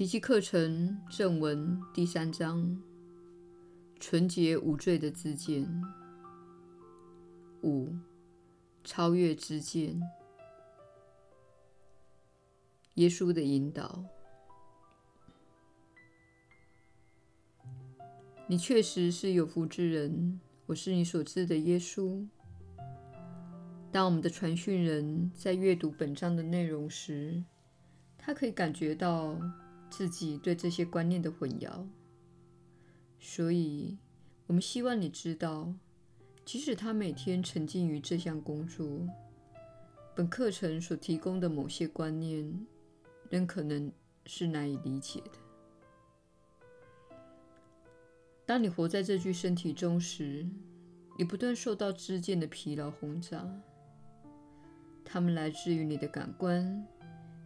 [0.00, 2.80] 奇迹课程正文第三章：
[3.98, 5.70] 纯洁无罪的知见。
[7.64, 7.92] 五、
[8.82, 10.00] 超越知见。
[12.94, 14.02] 耶稣的引导。
[18.46, 20.40] 你确实是有福之人。
[20.64, 22.26] 我是你所知的耶稣。
[23.92, 27.44] 当我们的传讯人在阅读本章的内容时，
[28.16, 29.38] 他可以感觉到
[29.90, 31.86] 自己对这些观念的混淆，
[33.18, 33.98] 所以
[34.46, 35.74] 我们希望你知道，
[36.44, 39.06] 即使他每天沉浸于这项工作，
[40.14, 42.66] 本课程所提供的某些观念
[43.28, 43.92] 仍可能
[44.24, 45.32] 是难以理解的。
[48.46, 50.46] 当你活在这具身体中时，
[51.18, 53.46] 你不断受到知见的疲劳轰炸，
[55.04, 56.86] 它们来自于你的感官。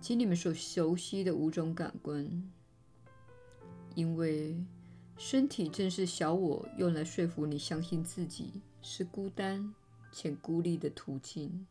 [0.00, 2.50] 及你们所熟悉的五种感官，
[3.94, 4.56] 因为
[5.16, 9.74] 身体正是小我用来说服你相信自己是孤单
[10.12, 11.66] 且孤立的途径。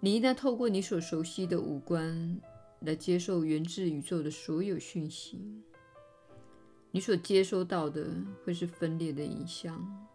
[0.00, 2.40] 你一旦透过你所熟悉的五官
[2.80, 5.62] 来接受源自宇宙的所有讯息，
[6.90, 8.10] 你所接收到的
[8.44, 10.08] 会是分裂的影像。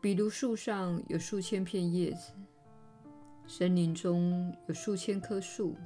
[0.00, 2.32] 比如树上有数千片叶子。
[3.46, 5.76] 森林中有数千棵树，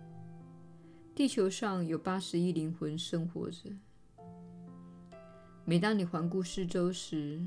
[1.14, 3.70] 地球上有八十亿灵魂生活着。
[5.64, 7.40] 每当你环顾四周时，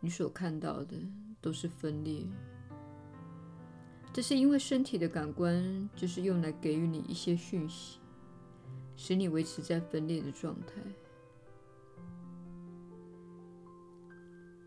[0.00, 0.96] 你所看到的
[1.42, 2.24] 都是分裂。
[4.14, 7.98] 这是因为身体的感官就是用来给予你一些讯息，
[8.96, 10.80] 使你维持在分裂的状态。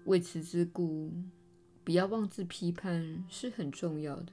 [0.06, 1.12] 为此之故，
[1.84, 4.32] 不要妄自批判是很重要的。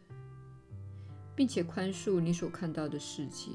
[1.36, 3.50] 并且宽恕你所看到的世界。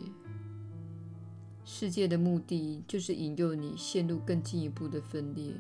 [1.64, 5.54] 世界的目的就是引诱你陷入更进一步的分裂。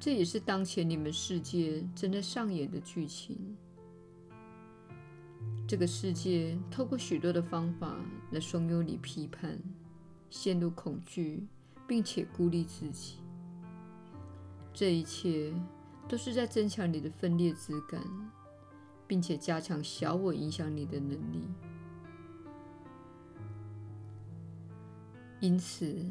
[0.00, 3.56] 这也是当前你们世界正在上演的剧情。
[5.68, 7.96] 这个世界透过许多的方法
[8.30, 9.58] 来怂恿你批判、
[10.28, 11.46] 陷入恐惧，
[11.86, 13.18] 并且孤立自己。
[14.74, 15.52] 这一切
[16.08, 18.02] 都是在增强你的分裂之感。
[19.06, 21.48] 并且加强小我影响你的能力。
[25.40, 26.06] 因此，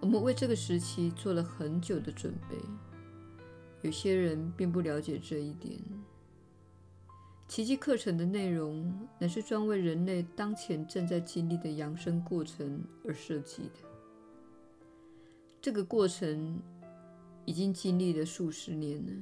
[0.00, 2.56] 我们为这个时期做了很久的准备。
[3.82, 5.78] 有些人并不了解这一点。
[7.46, 13.80] 奇迹课程的内容乃是专为人类当前正在经历的扬升过程而设计的。
[15.60, 16.58] 这个过程
[17.44, 19.12] 已经经历了数十年了。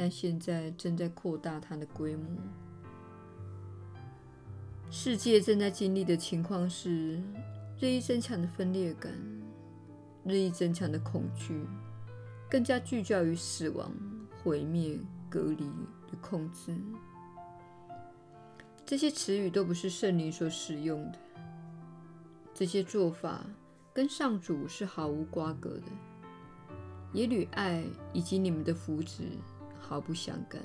[0.00, 2.24] 但现在正在扩大它的规模。
[4.90, 7.22] 世界正在经历的情况是
[7.78, 9.12] 日益增强的分裂感，
[10.24, 11.66] 日益增强的恐惧，
[12.48, 13.92] 更加聚焦于死亡、
[14.42, 16.74] 毁灭、隔离与控制。
[18.86, 21.18] 这些词语都不是圣灵所使用的。
[22.54, 23.44] 这些做法
[23.92, 25.92] 跟上主是毫无瓜葛的，
[27.12, 27.84] 也与爱
[28.14, 29.24] 以及你们的福祉。
[29.90, 30.62] 毫不相干。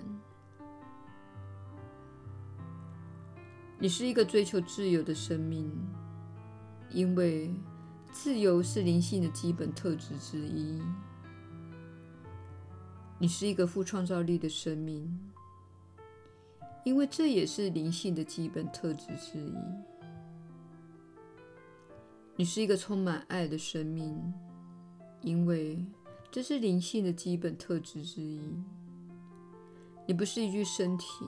[3.79, 5.67] 你是一个追求自由的生命，
[6.91, 7.51] 因为
[8.11, 10.79] 自由是灵性的基本特质之一。
[13.17, 15.11] 你是一个富创造力的生命，
[16.83, 19.55] 因为这也是灵性的基本特质之一。
[22.35, 24.31] 你是一个充满爱的生命，
[25.21, 25.83] 因为
[26.29, 28.39] 这是灵性的基本特质之一。
[30.07, 31.25] 你不是一具身体，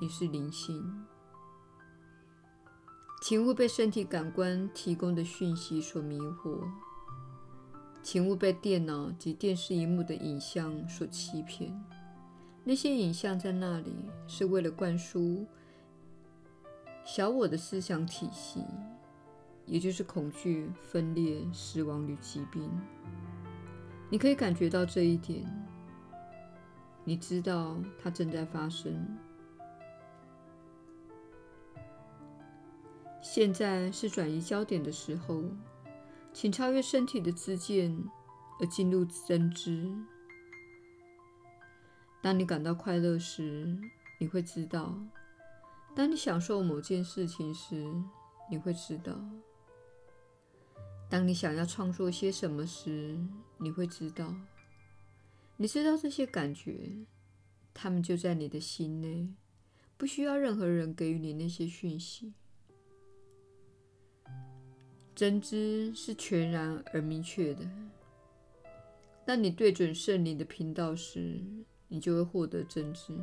[0.00, 1.06] 你是灵性。
[3.20, 6.68] 请勿被身体感官提供的讯息所迷惑，
[8.02, 11.72] 请勿被电脑及电视荧幕的影像所欺骗。
[12.64, 13.94] 那些影像在那里
[14.26, 15.46] 是为了灌输
[17.04, 18.64] 小我的思想体系，
[19.64, 22.68] 也就是恐惧、分裂、死亡与疾病。
[24.10, 25.46] 你可以感觉到这一点。
[27.04, 29.18] 你知道它正在发生。
[33.20, 35.42] 现在是转移焦点的时候，
[36.32, 37.96] 请超越身体的知见，
[38.60, 39.92] 而进入真知。
[42.20, 43.78] 当你感到快乐时，
[44.18, 44.94] 你会知道；
[45.94, 47.84] 当你享受某件事情时，
[48.50, 49.14] 你会知道；
[51.08, 53.18] 当你想要创作些什么时，
[53.58, 54.34] 你会知道。
[55.62, 56.90] 你知道这些感觉，
[57.72, 59.28] 它们就在你的心内，
[59.96, 62.32] 不需要任何人给予你那些讯息。
[65.14, 67.64] 真知是全然而明确的。
[69.24, 71.40] 当你对准圣灵的频道时，
[71.86, 73.16] 你就会获得真知。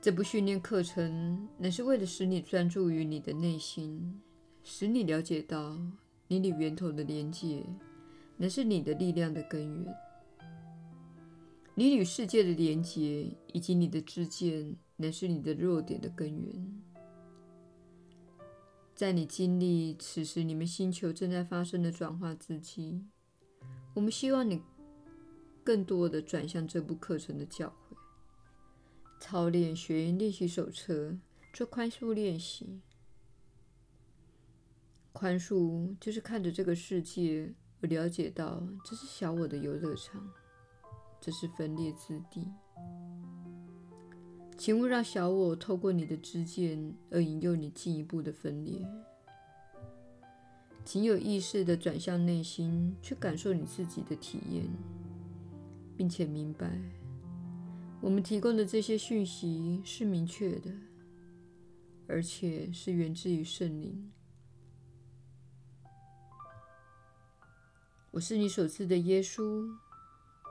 [0.00, 4.20] 这部训练课程乃是为了使你专注于你的内心，
[4.64, 5.78] 使你了解到
[6.26, 7.64] 你与源头的连结，
[8.36, 9.94] 乃是你的力量的根源。
[11.74, 16.82] 你与世界的连结以及你的知见，乃是你的弱点的根源。
[18.94, 23.04] 在你经历此时你们星球正在发生的转化之际，
[23.92, 24.62] 我们希望你
[25.62, 27.96] 更多的转向这部课程的教诲。
[29.20, 31.18] 操练学员练习手册，
[31.52, 32.80] 做宽恕练习。
[35.12, 40.26] 宽恕就是看着这个世界，我了解到这是小我的游乐场，
[41.20, 42.46] 这是分裂之地。
[44.56, 48.82] 请勿让小我透过你的知见而引诱你进一步的分裂。
[50.82, 54.64] 请有意识地转向内心，去感受你自己的体验，
[55.96, 56.80] 并且明白，
[58.00, 60.70] 我们提供的这些讯息是明确的，
[62.06, 64.10] 而且是源自于圣灵。
[68.12, 69.68] 我是你所赐的耶稣。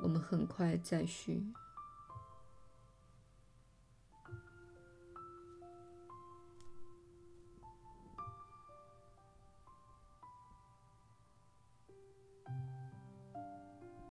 [0.01, 1.43] 我们很快再续。